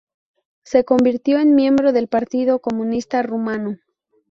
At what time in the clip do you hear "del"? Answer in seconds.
1.93-2.07